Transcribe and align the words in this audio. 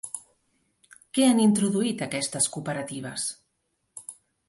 Què 1.17 1.27
han 1.27 1.43
introduït 1.45 2.03
aquestes 2.09 2.51
cooperatives? 2.57 3.31